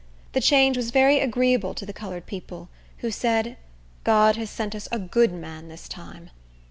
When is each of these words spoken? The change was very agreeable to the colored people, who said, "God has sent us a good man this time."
The 0.31 0.41
change 0.41 0.77
was 0.77 0.89
very 0.89 1.19
agreeable 1.19 1.75
to 1.75 1.85
the 1.85 1.93
colored 1.93 2.25
people, 2.25 2.69
who 3.01 3.11
said, 3.11 3.55
"God 4.03 4.35
has 4.35 4.49
sent 4.49 4.73
us 4.73 4.87
a 4.91 4.97
good 4.97 5.31
man 5.31 5.67
this 5.67 5.87
time." 5.87 6.31